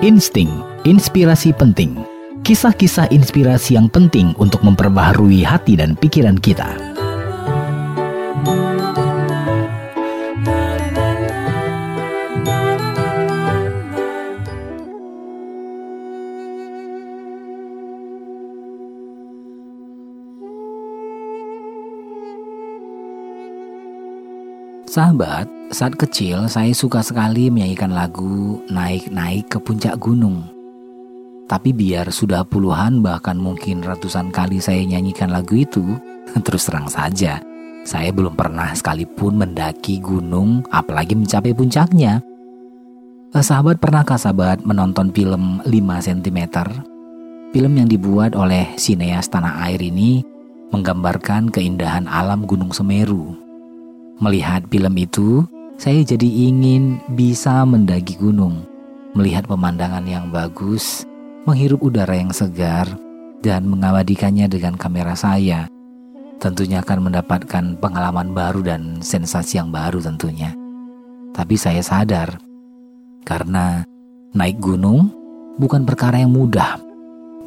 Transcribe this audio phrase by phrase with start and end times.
[0.00, 0.48] Insting,
[0.88, 1.92] inspirasi penting.
[2.40, 6.72] Kisah-kisah inspirasi yang penting untuk memperbaharui hati dan pikiran kita.
[24.88, 30.42] Sahabat, saat kecil saya suka sekali menyanyikan lagu Naik-naik ke puncak gunung.
[31.46, 35.98] Tapi biar sudah puluhan bahkan mungkin ratusan kali saya nyanyikan lagu itu,
[36.46, 37.42] terus terang saja,
[37.82, 42.22] saya belum pernah sekalipun mendaki gunung apalagi mencapai puncaknya.
[43.30, 46.38] Eh, sahabat pernahkah sahabat menonton film 5 cm?
[47.50, 50.22] Film yang dibuat oleh sineas tanah air ini
[50.70, 53.50] menggambarkan keindahan alam Gunung Semeru
[54.20, 55.48] Melihat film itu,
[55.80, 58.68] saya jadi ingin bisa mendaki gunung,
[59.16, 61.08] melihat pemandangan yang bagus,
[61.48, 62.84] menghirup udara yang segar,
[63.40, 65.72] dan mengabadikannya dengan kamera saya.
[66.36, 70.52] Tentunya akan mendapatkan pengalaman baru dan sensasi yang baru tentunya.
[71.32, 72.36] Tapi saya sadar,
[73.24, 73.80] karena
[74.36, 75.08] naik gunung
[75.56, 76.76] bukan perkara yang mudah.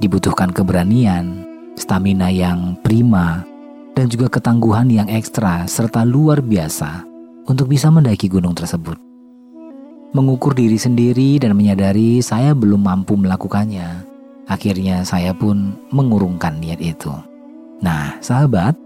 [0.01, 1.45] Dibutuhkan keberanian,
[1.77, 3.45] stamina yang prima,
[3.93, 7.12] dan juga ketangguhan yang ekstra serta luar biasa
[7.47, 8.95] untuk bisa mendaki gunung tersebut.
[10.13, 14.05] Mengukur diri sendiri dan menyadari saya belum mampu melakukannya,
[14.45, 17.09] akhirnya saya pun mengurungkan niat itu.
[17.81, 18.77] Nah, sahabat,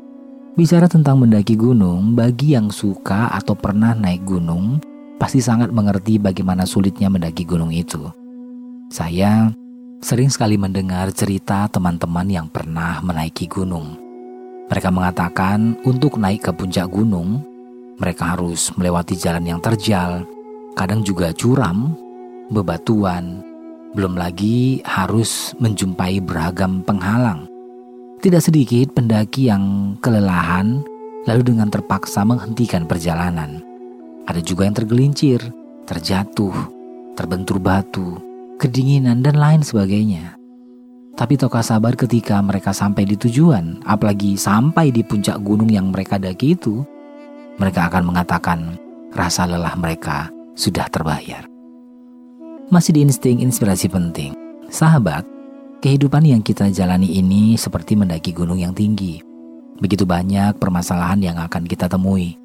[0.55, 4.80] bicara tentang mendaki gunung, bagi yang suka atau pernah naik gunung,
[5.19, 8.08] pasti sangat mengerti bagaimana sulitnya mendaki gunung itu.
[8.88, 9.52] Saya
[10.00, 14.08] sering sekali mendengar cerita teman-teman yang pernah menaiki gunung
[14.67, 17.39] mereka mengatakan untuk naik ke puncak gunung,
[17.98, 20.22] mereka harus melewati jalan yang terjal,
[20.78, 21.98] kadang juga curam,
[22.53, 23.42] bebatuan,
[23.98, 27.50] belum lagi harus menjumpai beragam penghalang.
[28.22, 30.81] Tidak sedikit pendaki yang kelelahan
[31.25, 33.62] lalu dengan terpaksa menghentikan perjalanan.
[34.29, 35.41] Ada juga yang tergelincir,
[35.90, 36.53] terjatuh,
[37.18, 38.18] terbentur batu,
[38.62, 40.38] kedinginan, dan lain sebagainya.
[41.18, 46.22] Tapi tahukah sabar ketika mereka sampai di tujuan, apalagi sampai di puncak gunung yang mereka
[46.22, 46.85] daki itu,
[47.57, 48.59] mereka akan mengatakan
[49.13, 51.45] rasa lelah mereka sudah terbayar.
[52.69, 54.38] Masih di insting inspirasi penting.
[54.68, 55.23] Sahabat,
[55.81, 59.22] kehidupan yang kita jalani ini seperti mendaki gunung yang tinggi.
[59.78, 62.38] Begitu banyak permasalahan yang akan kita temui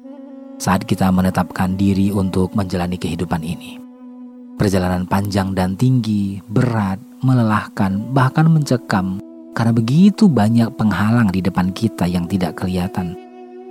[0.61, 3.81] saat kita menetapkan diri untuk menjalani kehidupan ini.
[4.53, 9.17] Perjalanan panjang dan tinggi, berat, melelahkan, bahkan mencekam
[9.57, 13.17] karena begitu banyak penghalang di depan kita yang tidak kelihatan.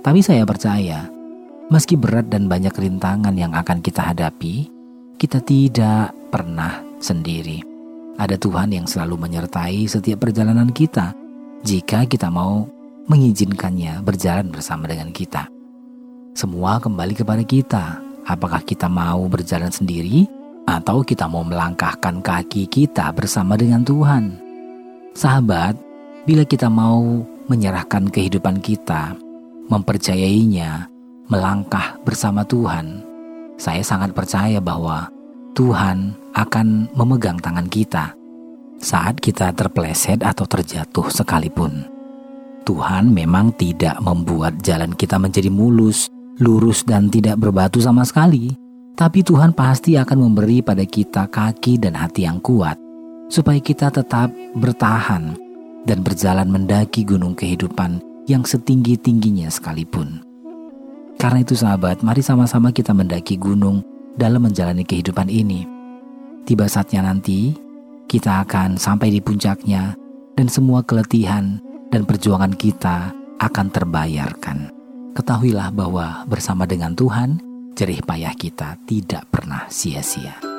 [0.03, 1.07] Tapi saya percaya,
[1.71, 4.67] meski berat dan banyak rintangan yang akan kita hadapi,
[5.19, 7.63] kita tidak pernah sendiri.
[8.19, 11.13] Ada Tuhan yang selalu menyertai setiap perjalanan kita
[11.63, 12.67] jika kita mau
[13.07, 15.49] mengizinkannya berjalan bersama dengan kita.
[16.33, 17.85] Semua kembali kepada kita.
[18.23, 20.23] Apakah kita mau berjalan sendiri
[20.67, 24.39] atau kita mau melangkahkan kaki kita bersama dengan Tuhan.
[25.13, 25.75] Sahabat,
[26.23, 29.13] bila kita mau menyerahkan kehidupan kita,
[29.67, 30.87] mempercayainya,
[31.27, 33.03] melangkah bersama Tuhan,
[33.55, 35.07] saya sangat percaya bahwa
[35.53, 38.17] Tuhan akan memegang tangan kita
[38.81, 41.87] saat kita terpleset atau terjatuh sekalipun.
[42.63, 46.07] Tuhan memang tidak membuat jalan kita menjadi mulus,
[46.39, 48.55] lurus, dan tidak berbatu sama sekali.
[48.93, 52.77] Tapi Tuhan pasti akan memberi pada kita kaki dan hati yang kuat,
[53.27, 55.33] supaya kita tetap bertahan
[55.83, 60.32] dan berjalan mendaki gunung kehidupan yang setinggi-tingginya sekalipun.
[61.17, 63.81] Karena itu sahabat, mari sama-sama kita mendaki gunung
[64.19, 65.65] dalam menjalani kehidupan ini.
[66.43, 67.55] Tiba saatnya nanti,
[68.05, 69.95] kita akan sampai di puncaknya
[70.35, 71.57] dan semua keletihan
[71.89, 74.69] dan perjuangan kita akan terbayarkan.
[75.13, 77.37] Ketahuilah bahwa bersama dengan Tuhan,
[77.77, 80.52] jerih payah kita tidak pernah sia-sia.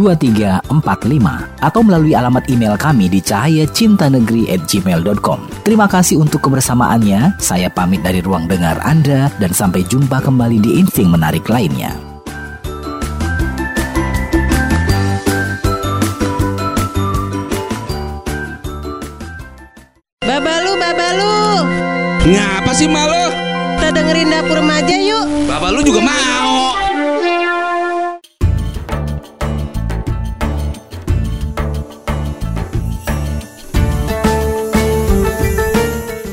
[1.59, 5.39] atau melalui alamat email kami di cahayacintanegeri@gmail.com.
[5.67, 7.35] Terima kasih untuk kebersamaannya.
[7.43, 12.14] Saya pamit dari ruang dengar Anda dan sampai jumpa kembali di insting menarik lainnya.
[22.25, 23.29] Ngapa sih malu?
[23.77, 25.45] Kita dengerin dapur maja yuk.
[25.45, 26.73] Bapak lu juga mau.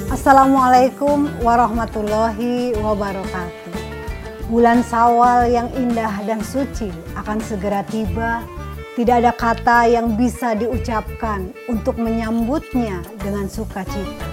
[0.09, 3.77] Assalamualaikum warahmatullahi wabarakatuh.
[4.49, 6.89] Bulan Sawal yang indah dan suci
[7.21, 8.41] akan segera tiba.
[8.97, 14.25] Tidak ada kata yang bisa diucapkan untuk menyambutnya dengan sukacita.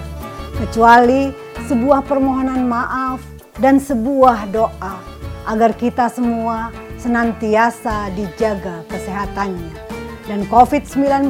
[0.55, 3.21] Kecuali sebuah permohonan maaf
[3.61, 4.97] dan sebuah doa
[5.45, 9.77] agar kita semua senantiasa dijaga kesehatannya
[10.25, 11.29] dan COVID-19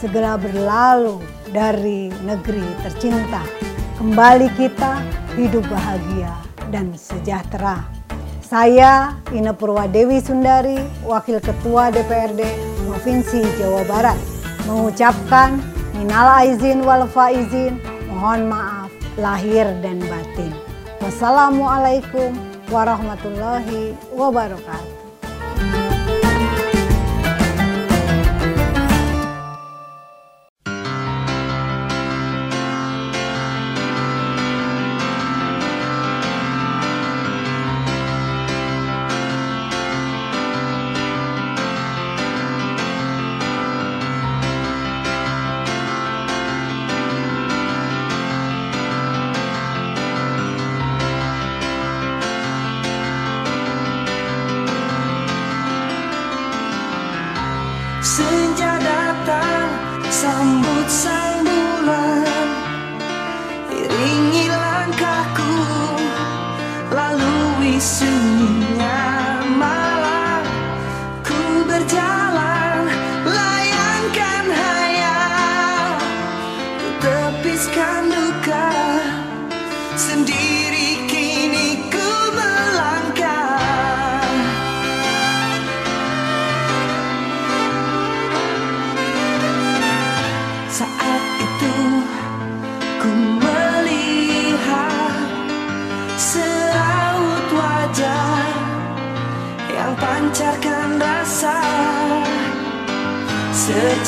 [0.00, 1.20] segera berlalu
[1.52, 3.44] dari negeri tercinta.
[4.00, 5.04] Kembali kita
[5.36, 6.32] hidup bahagia
[6.72, 7.84] dan sejahtera.
[8.40, 12.40] Saya Ina Purwadewi Sundari, Wakil Ketua DPRD
[12.88, 14.16] Provinsi Jawa Barat,
[14.64, 15.60] mengucapkan
[15.92, 17.76] minal aizin wal faizin,
[18.08, 18.77] mohon maaf
[19.18, 20.54] lahir dan batin.
[21.02, 22.32] Wassalamualaikum
[22.70, 24.97] warahmatullahi wabarakatuh.
[58.18, 59.70] Senja datang
[60.10, 62.26] sambut sang bulan
[63.70, 65.54] Iringi langkahku
[66.90, 68.17] lalui sunyinya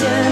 [0.00, 0.29] do.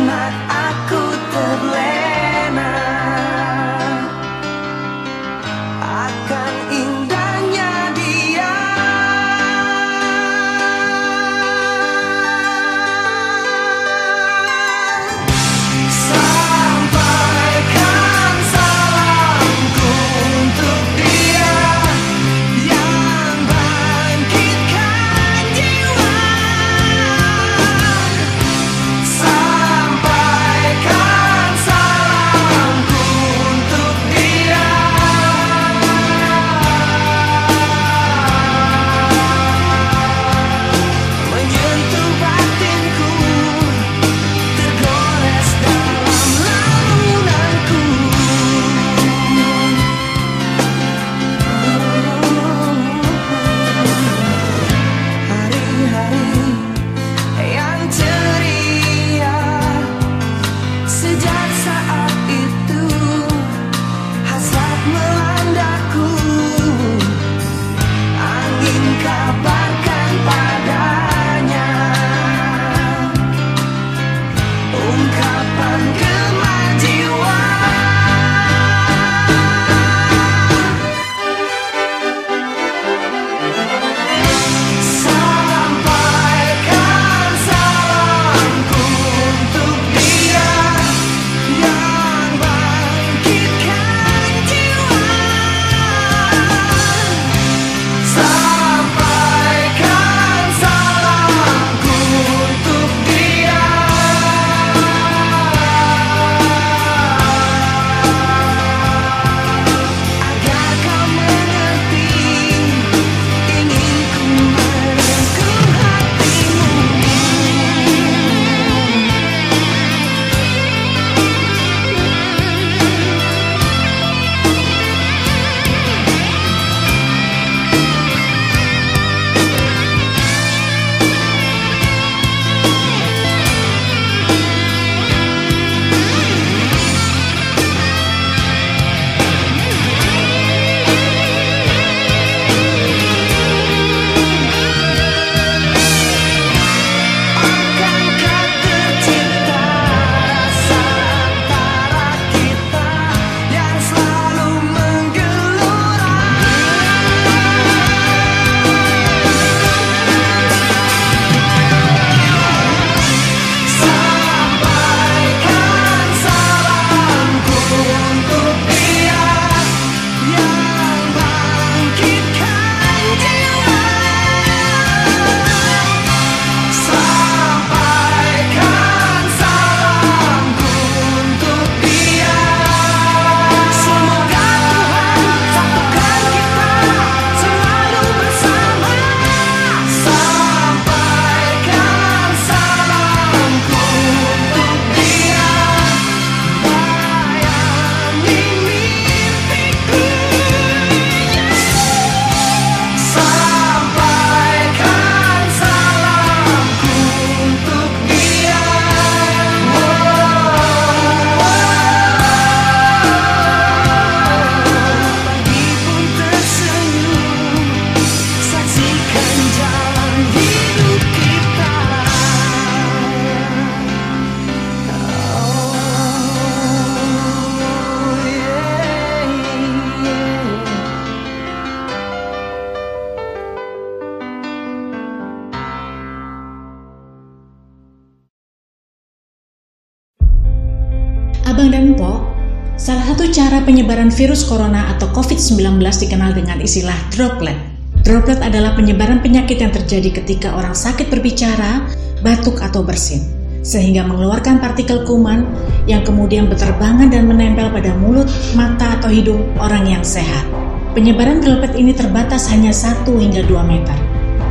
[242.88, 247.52] Salah satu cara penyebaran virus corona atau COVID-19 dikenal dengan istilah droplet.
[248.00, 251.84] Droplet adalah penyebaran penyakit yang terjadi ketika orang sakit berbicara,
[252.24, 253.28] batuk atau bersin,
[253.60, 255.44] sehingga mengeluarkan partikel kuman
[255.84, 258.24] yang kemudian berterbangan dan menempel pada mulut,
[258.56, 260.48] mata, atau hidung orang yang sehat.
[260.96, 263.98] Penyebaran droplet ini terbatas hanya 1 hingga 2 meter.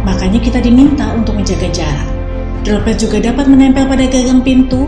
[0.05, 2.09] Makanya kita diminta untuk menjaga jarak.
[2.61, 4.85] Droplet juga dapat menempel pada gagang pintu,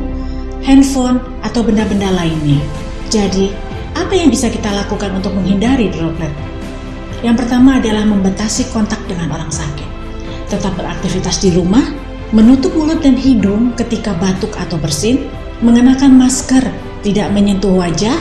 [0.61, 2.88] handphone, atau benda-benda lainnya.
[3.09, 3.49] Jadi,
[3.97, 6.29] apa yang bisa kita lakukan untuk menghindari droplet?
[7.25, 9.89] Yang pertama adalah membatasi kontak dengan orang sakit.
[10.45, 11.83] Tetap beraktivitas di rumah,
[12.29, 15.25] menutup mulut dan hidung ketika batuk atau bersin,
[15.65, 16.61] mengenakan masker,
[17.01, 18.15] tidak menyentuh wajah,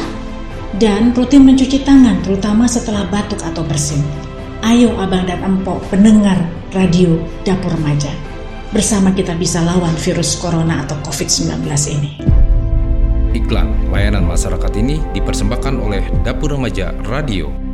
[0.80, 4.00] dan rutin mencuci tangan terutama setelah batuk atau bersin.
[4.64, 6.40] Ayo abang dan empok pendengar
[6.72, 8.10] radio Dapur Remaja.
[8.72, 12.47] Bersama kita bisa lawan virus corona atau COVID-19 ini.
[13.48, 17.67] Iklan layanan masyarakat ini dipersembahkan oleh Dapur Remaja Radio.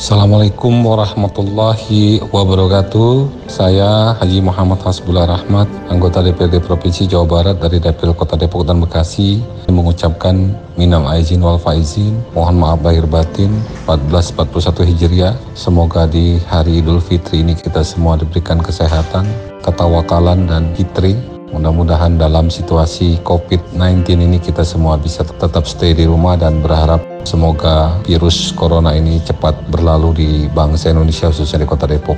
[0.00, 3.28] Assalamualaikum warahmatullahi wabarakatuh.
[3.52, 8.80] Saya Haji Muhammad Hasbullah Rahmat, anggota DPRD Provinsi Jawa Barat dari Dapil Kota Depok dan
[8.80, 13.52] Bekasi, mengucapkan minal aizin wal faizin, mohon maaf lahir batin
[13.84, 15.36] 1441 Hijriah.
[15.52, 19.28] Semoga di hari Idul Fitri ini kita semua diberikan kesehatan,
[19.60, 21.12] ketawakalan dan fitri
[21.50, 27.98] Mudah-mudahan dalam situasi COVID-19 ini kita semua bisa tetap stay di rumah dan berharap semoga
[28.06, 32.16] virus corona ini cepat berlalu di bangsa Indonesia khususnya di kota Depok.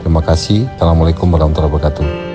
[0.00, 0.64] Terima kasih.
[0.80, 2.29] Assalamualaikum warahmatullahi wabarakatuh.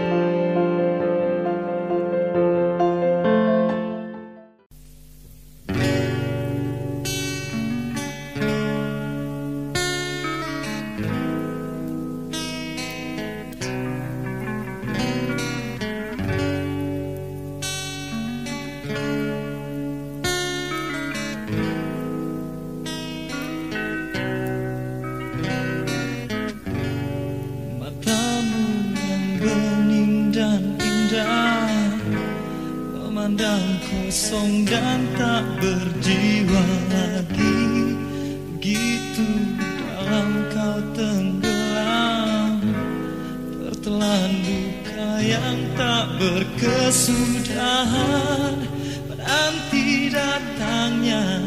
[46.25, 48.57] Berkesudahan
[49.05, 51.37] Menanti datangnya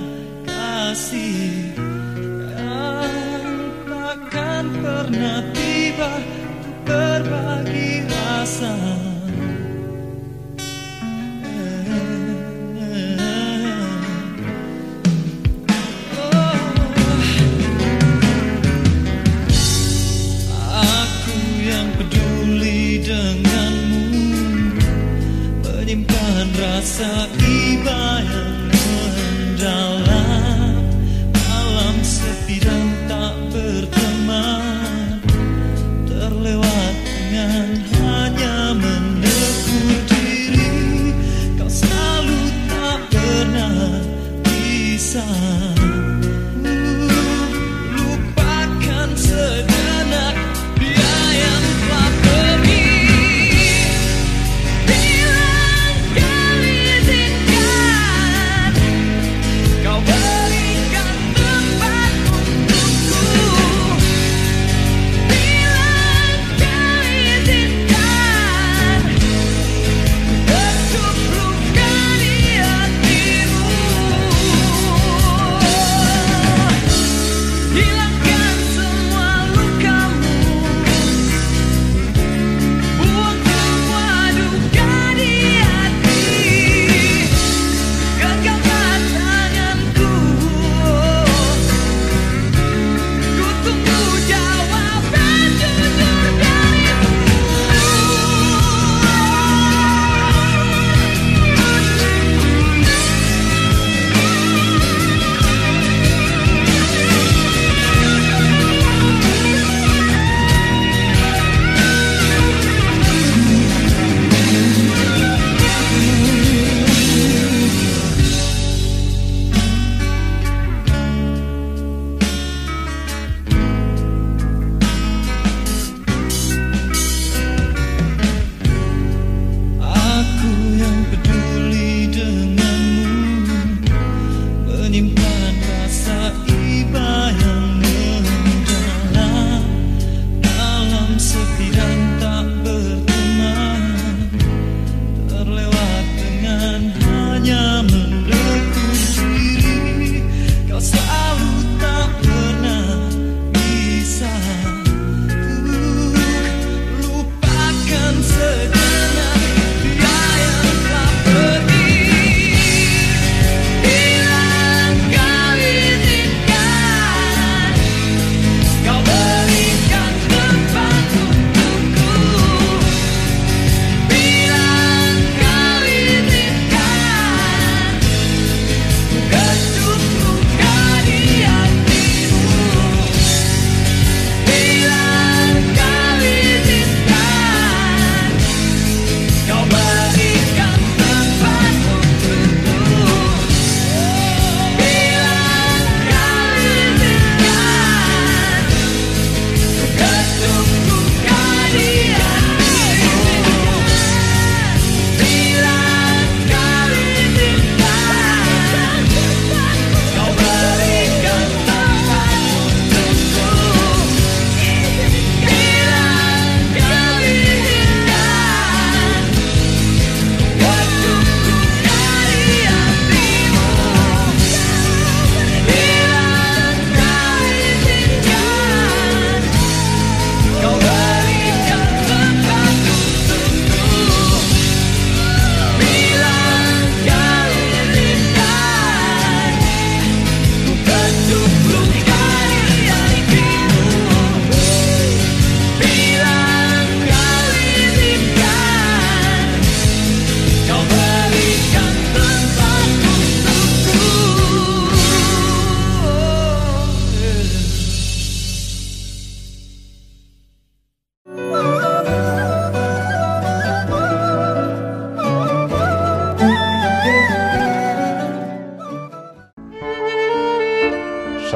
[0.47, 1.75] kasih
[26.99, 30.83] rasa iba yang mendalam
[31.31, 32.59] malam sepi
[33.07, 35.23] tak berteman.
[36.11, 37.71] Terlewat dengan
[38.03, 41.15] hanya menegur diri
[41.55, 44.03] kau selalu tak pernah
[44.43, 45.23] bisa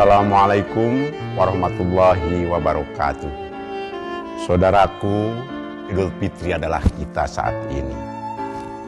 [0.02, 3.30] Assalamualaikum warahmatullahi wabarakatuh.
[4.42, 5.30] Saudaraku,
[5.94, 7.94] Idul Fitri adalah kita saat ini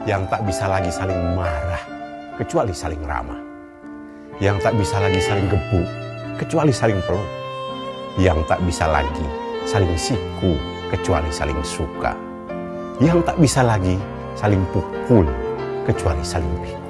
[0.03, 1.79] yang tak bisa lagi saling marah
[2.35, 3.39] kecuali saling ramah.
[4.43, 5.87] Yang tak bisa lagi saling gebuk
[6.35, 7.31] kecuali saling peluk.
[8.19, 9.27] Yang tak bisa lagi
[9.63, 10.59] saling siku
[10.91, 12.11] kecuali saling suka.
[12.99, 13.95] Yang tak bisa lagi
[14.35, 15.23] saling pukul
[15.87, 16.84] kecuali saling pikul.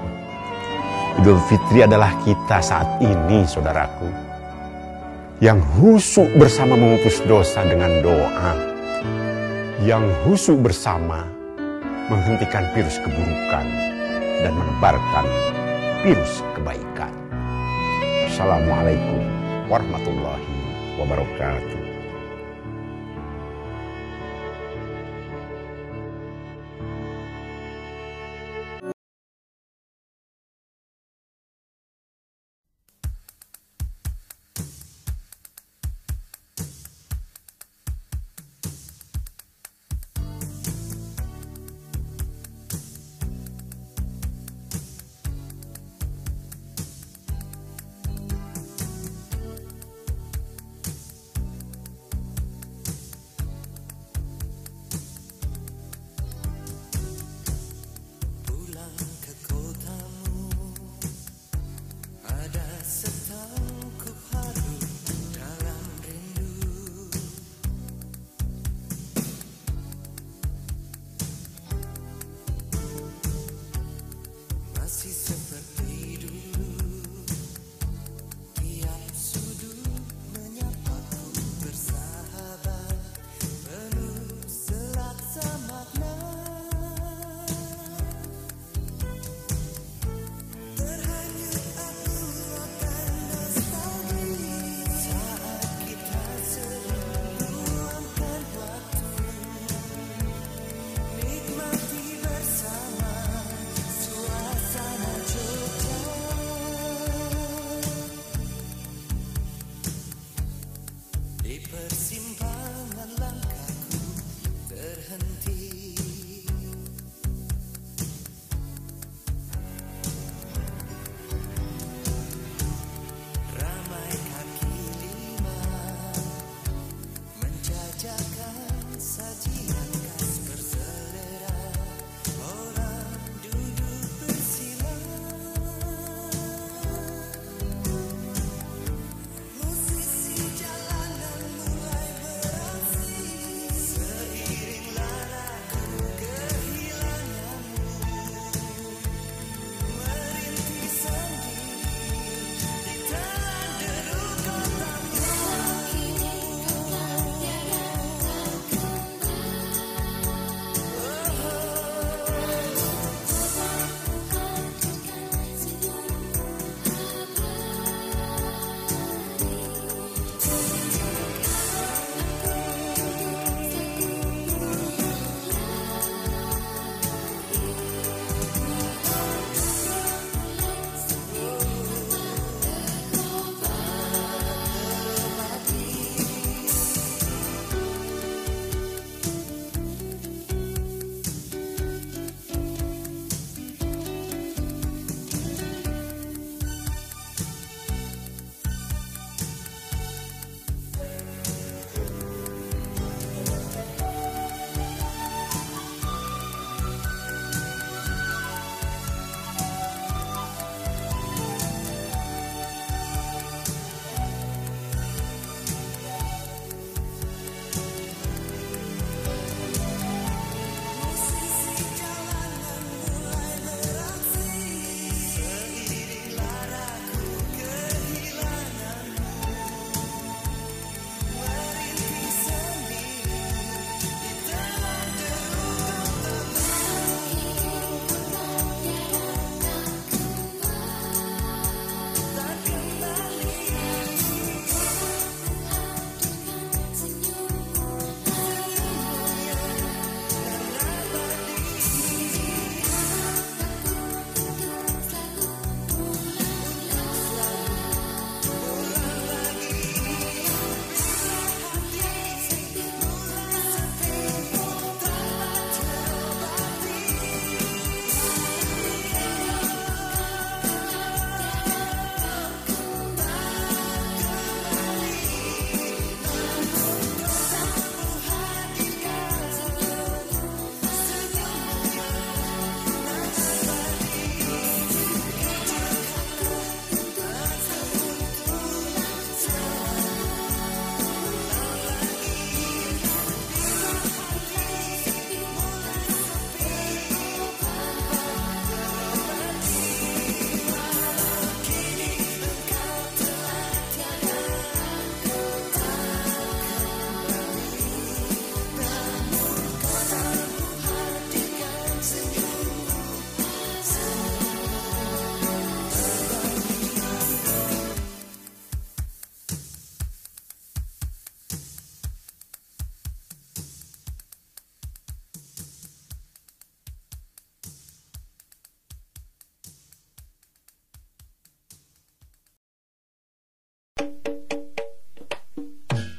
[1.15, 4.03] Idul Fitri adalah kita saat ini, saudaraku,
[5.39, 8.51] yang husuk bersama menghapus dosa dengan doa,
[9.87, 11.23] yang husuk bersama
[12.11, 13.65] menghentikan virus keburukan
[14.43, 15.25] dan menebarkan
[16.03, 17.15] virus kebaikan.
[18.27, 19.23] Assalamualaikum
[19.71, 20.51] warahmatullahi
[20.99, 21.84] wabarakatuh.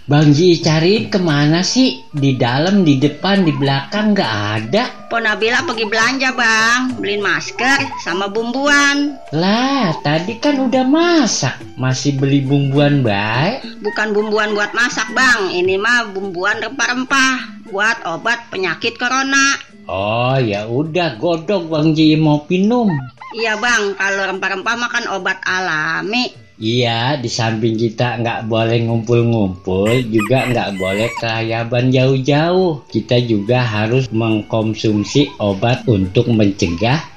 [0.07, 1.99] Bang Ji cari ke mana sih?
[2.15, 5.11] Di dalam, di depan, di belakang nggak ada.
[5.11, 9.19] Po Nabila pergi belanja bang, beliin masker sama bumbuan.
[9.35, 11.59] Lah, tadi kan udah masak.
[11.75, 13.67] Masih beli bumbuan baik.
[13.83, 19.59] Bukan bumbuan buat masak bang, ini mah bumbuan rempah-rempah buat obat penyakit corona.
[19.91, 22.95] Oh ya udah godok Bang Ji mau minum.
[23.35, 26.46] Iya bang, kalau rempah-rempah makan obat alami.
[26.57, 32.81] Iya, di samping kita nggak boleh ngumpul-ngumpul, juga nggak boleh kelayaban jauh-jauh.
[32.89, 37.16] Kita juga harus mengkonsumsi obat untuk mencegah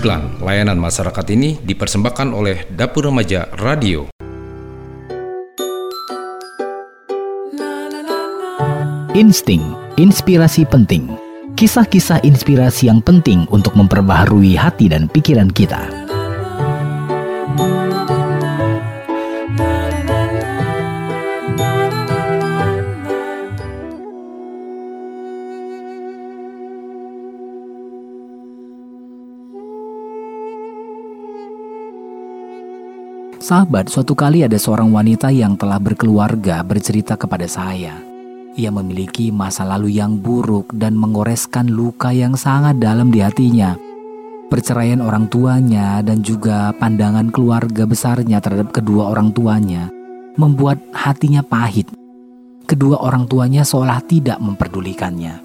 [0.00, 4.08] Iklan layanan masyarakat ini dipersembahkan oleh Dapur Remaja Radio.
[9.12, 9.60] Insting,
[10.00, 11.04] inspirasi penting.
[11.52, 15.84] Kisah-kisah inspirasi yang penting untuk memperbaharui hati dan pikiran kita.
[33.50, 37.98] Sahabat, suatu kali ada seorang wanita yang telah berkeluarga bercerita kepada saya.
[38.54, 43.74] Ia memiliki masa lalu yang buruk dan mengoreskan luka yang sangat dalam di hatinya.
[44.46, 49.90] Perceraian orang tuanya dan juga pandangan keluarga besarnya terhadap kedua orang tuanya
[50.38, 51.90] membuat hatinya pahit.
[52.70, 55.42] Kedua orang tuanya seolah tidak memperdulikannya.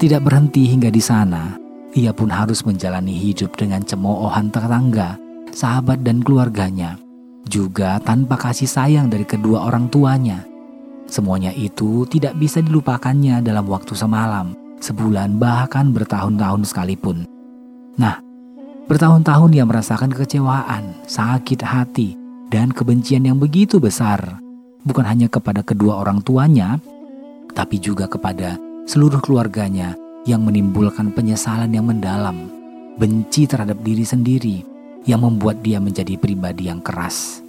[0.00, 1.60] Tidak berhenti hingga di sana,
[1.92, 5.20] ia pun harus menjalani hidup dengan cemoohan tetangga,
[5.52, 6.98] sahabat dan keluarganya,
[7.46, 10.46] juga tanpa kasih sayang dari kedua orang tuanya.
[11.10, 17.26] Semuanya itu tidak bisa dilupakannya dalam waktu semalam, sebulan bahkan bertahun-tahun sekalipun.
[17.98, 18.22] Nah,
[18.86, 22.14] bertahun-tahun ia merasakan kekecewaan, sakit hati,
[22.48, 24.38] dan kebencian yang begitu besar.
[24.86, 26.78] Bukan hanya kepada kedua orang tuanya,
[27.52, 32.48] tapi juga kepada seluruh keluarganya yang menimbulkan penyesalan yang mendalam,
[32.96, 34.56] benci terhadap diri sendiri,
[35.08, 37.40] yang membuat dia menjadi pribadi yang keras.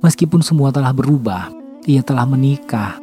[0.00, 1.52] Meskipun semua telah berubah,
[1.84, 2.96] ia telah menikah.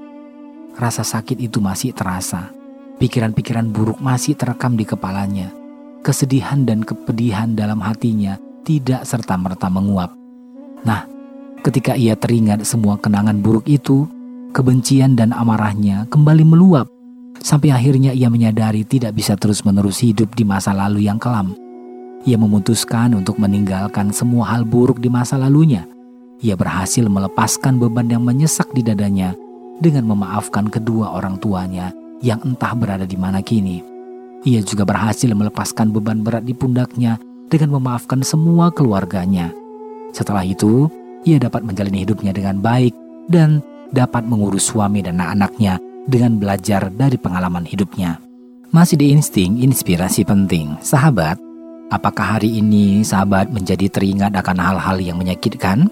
[0.78, 2.50] Rasa sakit itu masih terasa.
[2.98, 5.54] Pikiran-pikiran buruk masih terekam di kepalanya.
[6.02, 10.14] Kesedihan dan kepedihan dalam hatinya tidak serta-merta menguap.
[10.86, 11.06] Nah,
[11.62, 14.10] ketika ia teringat semua kenangan buruk itu,
[14.54, 16.90] kebencian dan amarahnya kembali meluap.
[17.38, 21.54] Sampai akhirnya ia menyadari tidak bisa terus-menerus hidup di masa lalu yang kelam.
[22.26, 25.86] Ia memutuskan untuk meninggalkan semua hal buruk di masa lalunya.
[26.42, 29.34] Ia berhasil melepaskan beban yang menyesak di dadanya
[29.78, 33.82] dengan memaafkan kedua orang tuanya yang entah berada di mana kini.
[34.46, 37.18] Ia juga berhasil melepaskan beban berat di pundaknya
[37.50, 39.54] dengan memaafkan semua keluarganya.
[40.14, 40.90] Setelah itu,
[41.26, 42.94] ia dapat menjalani hidupnya dengan baik
[43.30, 48.20] dan dapat mengurus suami dan anak-anaknya dengan belajar dari pengalaman hidupnya.
[48.72, 51.47] Masih di insting inspirasi penting, sahabat.
[51.88, 55.88] Apakah hari ini sahabat menjadi teringat akan hal-hal yang menyakitkan?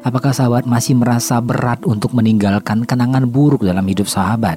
[0.00, 4.56] Apakah sahabat masih merasa berat untuk meninggalkan kenangan buruk dalam hidup sahabat?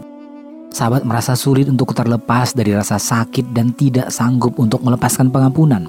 [0.71, 5.83] Sahabat merasa sulit untuk terlepas dari rasa sakit dan tidak sanggup untuk melepaskan pengampunan.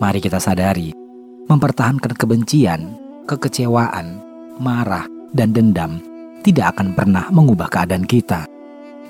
[0.00, 0.96] Mari kita sadari,
[1.44, 2.96] mempertahankan kebencian,
[3.28, 4.24] kekecewaan,
[4.56, 5.04] marah,
[5.36, 6.00] dan dendam
[6.40, 8.48] tidak akan pernah mengubah keadaan kita.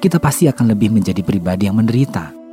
[0.03, 2.44] Kita pasti akan lebih menjadi pribadi yang menderita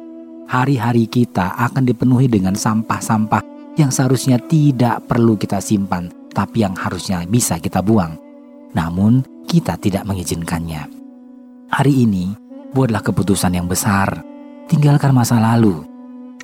[0.48, 3.42] hari-hari kita akan dipenuhi dengan sampah-sampah
[3.76, 8.16] yang seharusnya tidak perlu kita simpan, tapi yang harusnya bisa kita buang.
[8.72, 10.88] Namun, kita tidak mengizinkannya.
[11.72, 12.32] Hari ini,
[12.72, 14.24] buatlah keputusan yang besar.
[14.72, 15.84] Tinggalkan masa lalu,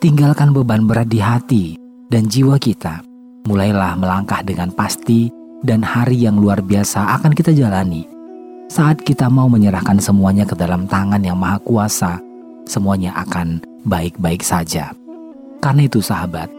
[0.04, 1.66] tinggalkan beban berat di hati
[2.12, 3.00] dan jiwa kita.
[3.48, 5.32] Mulailah melangkah dengan pasti
[5.64, 8.04] dan hari yang luar biasa akan kita jalani.
[8.68, 12.20] Saat kita mau menyerahkan semuanya ke dalam tangan yang maha kuasa,
[12.68, 14.92] semuanya akan baik-baik saja.
[15.64, 16.52] Karena itu sahabat,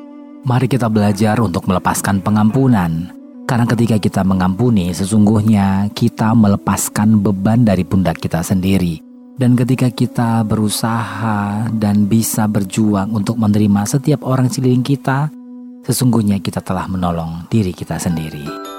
[0.49, 3.13] mari kita belajar untuk melepaskan pengampunan.
[3.49, 9.01] Karena ketika kita mengampuni, sesungguhnya kita melepaskan beban dari pundak kita sendiri.
[9.39, 15.31] Dan ketika kita berusaha dan bisa berjuang untuk menerima setiap orang sekeliling kita,
[15.87, 18.78] sesungguhnya kita telah menolong diri kita sendiri.